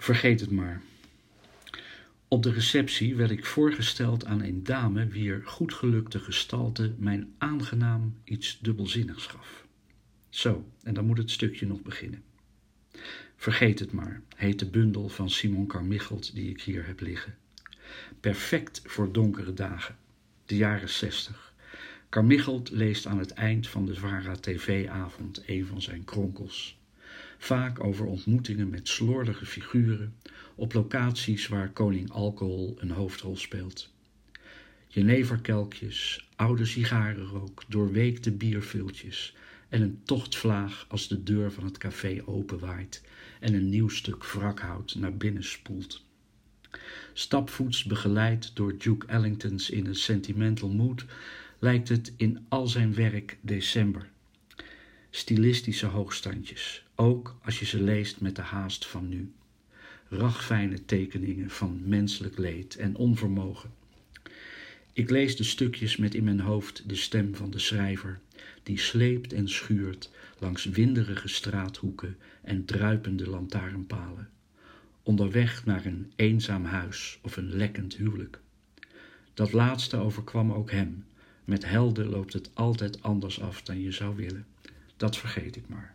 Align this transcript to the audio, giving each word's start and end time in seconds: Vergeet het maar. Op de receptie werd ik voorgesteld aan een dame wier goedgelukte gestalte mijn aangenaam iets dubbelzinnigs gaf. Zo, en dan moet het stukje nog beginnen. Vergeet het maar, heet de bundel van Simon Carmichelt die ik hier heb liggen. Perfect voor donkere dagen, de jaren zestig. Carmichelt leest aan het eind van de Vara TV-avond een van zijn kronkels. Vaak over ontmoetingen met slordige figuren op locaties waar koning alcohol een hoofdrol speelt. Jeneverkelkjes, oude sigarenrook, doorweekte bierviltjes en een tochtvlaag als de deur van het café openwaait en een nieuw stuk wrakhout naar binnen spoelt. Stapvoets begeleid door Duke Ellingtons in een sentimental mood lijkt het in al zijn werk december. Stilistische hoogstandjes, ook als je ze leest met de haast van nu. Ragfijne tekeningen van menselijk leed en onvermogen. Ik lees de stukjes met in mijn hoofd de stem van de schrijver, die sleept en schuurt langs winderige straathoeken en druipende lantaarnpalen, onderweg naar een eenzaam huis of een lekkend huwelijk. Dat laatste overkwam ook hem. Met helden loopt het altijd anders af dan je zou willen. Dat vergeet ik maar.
Vergeet 0.00 0.40
het 0.40 0.50
maar. 0.50 0.82
Op 2.28 2.42
de 2.42 2.52
receptie 2.52 3.16
werd 3.16 3.30
ik 3.30 3.46
voorgesteld 3.46 4.24
aan 4.24 4.42
een 4.42 4.64
dame 4.64 5.06
wier 5.06 5.42
goedgelukte 5.44 6.18
gestalte 6.18 6.94
mijn 6.98 7.34
aangenaam 7.38 8.14
iets 8.24 8.58
dubbelzinnigs 8.60 9.26
gaf. 9.26 9.66
Zo, 10.28 10.68
en 10.82 10.94
dan 10.94 11.06
moet 11.06 11.18
het 11.18 11.30
stukje 11.30 11.66
nog 11.66 11.82
beginnen. 11.82 12.22
Vergeet 13.36 13.78
het 13.78 13.92
maar, 13.92 14.22
heet 14.36 14.58
de 14.58 14.66
bundel 14.66 15.08
van 15.08 15.30
Simon 15.30 15.66
Carmichelt 15.66 16.34
die 16.34 16.50
ik 16.50 16.62
hier 16.62 16.86
heb 16.86 17.00
liggen. 17.00 17.36
Perfect 18.20 18.82
voor 18.84 19.12
donkere 19.12 19.54
dagen, 19.54 19.96
de 20.44 20.56
jaren 20.56 20.90
zestig. 20.90 21.54
Carmichelt 22.08 22.70
leest 22.70 23.06
aan 23.06 23.18
het 23.18 23.30
eind 23.30 23.68
van 23.68 23.86
de 23.86 23.94
Vara 23.94 24.36
TV-avond 24.36 25.42
een 25.46 25.66
van 25.66 25.82
zijn 25.82 26.04
kronkels. 26.04 26.79
Vaak 27.42 27.84
over 27.84 28.06
ontmoetingen 28.06 28.70
met 28.70 28.88
slordige 28.88 29.46
figuren 29.46 30.14
op 30.54 30.72
locaties 30.72 31.48
waar 31.48 31.70
koning 31.70 32.10
alcohol 32.10 32.76
een 32.78 32.90
hoofdrol 32.90 33.36
speelt. 33.36 33.92
Jeneverkelkjes, 34.88 36.28
oude 36.36 36.64
sigarenrook, 36.64 37.62
doorweekte 37.68 38.30
bierviltjes 38.30 39.34
en 39.68 39.82
een 39.82 40.00
tochtvlaag 40.04 40.86
als 40.88 41.08
de 41.08 41.22
deur 41.22 41.52
van 41.52 41.64
het 41.64 41.78
café 41.78 42.22
openwaait 42.24 43.02
en 43.40 43.54
een 43.54 43.68
nieuw 43.68 43.88
stuk 43.88 44.24
wrakhout 44.24 44.94
naar 44.94 45.16
binnen 45.16 45.44
spoelt. 45.44 46.04
Stapvoets 47.12 47.84
begeleid 47.84 48.56
door 48.56 48.78
Duke 48.78 49.06
Ellingtons 49.06 49.70
in 49.70 49.86
een 49.86 49.94
sentimental 49.94 50.68
mood 50.68 51.04
lijkt 51.58 51.88
het 51.88 52.12
in 52.16 52.46
al 52.48 52.66
zijn 52.66 52.94
werk 52.94 53.38
december. 53.40 54.10
Stilistische 55.10 55.86
hoogstandjes, 55.86 56.84
ook 56.94 57.38
als 57.44 57.58
je 57.58 57.64
ze 57.64 57.82
leest 57.82 58.20
met 58.20 58.36
de 58.36 58.42
haast 58.42 58.86
van 58.86 59.08
nu. 59.08 59.32
Ragfijne 60.08 60.84
tekeningen 60.84 61.50
van 61.50 61.80
menselijk 61.84 62.38
leed 62.38 62.76
en 62.76 62.96
onvermogen. 62.96 63.72
Ik 64.92 65.10
lees 65.10 65.36
de 65.36 65.44
stukjes 65.44 65.96
met 65.96 66.14
in 66.14 66.24
mijn 66.24 66.40
hoofd 66.40 66.88
de 66.88 66.94
stem 66.94 67.34
van 67.34 67.50
de 67.50 67.58
schrijver, 67.58 68.20
die 68.62 68.78
sleept 68.78 69.32
en 69.32 69.48
schuurt 69.48 70.10
langs 70.38 70.64
winderige 70.64 71.28
straathoeken 71.28 72.16
en 72.42 72.64
druipende 72.64 73.30
lantaarnpalen, 73.30 74.28
onderweg 75.02 75.64
naar 75.64 75.84
een 75.84 76.12
eenzaam 76.16 76.64
huis 76.64 77.18
of 77.22 77.36
een 77.36 77.56
lekkend 77.56 77.96
huwelijk. 77.96 78.40
Dat 79.34 79.52
laatste 79.52 79.96
overkwam 79.96 80.52
ook 80.52 80.70
hem. 80.70 81.04
Met 81.44 81.64
helden 81.64 82.08
loopt 82.08 82.32
het 82.32 82.50
altijd 82.54 83.02
anders 83.02 83.40
af 83.40 83.62
dan 83.62 83.80
je 83.80 83.92
zou 83.92 84.16
willen. 84.16 84.46
Dat 85.00 85.16
vergeet 85.16 85.56
ik 85.56 85.68
maar. 85.68 85.94